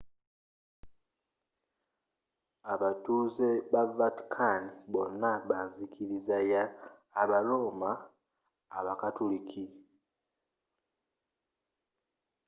abatuze 2.73 3.49
be 3.71 3.81
vatican 3.97 4.61
bona 4.91 5.31
banzikiriza 5.49 6.37
y 6.51 6.53
aba 7.21 7.39
roma 7.47 7.91
abakatuliki 8.77 9.63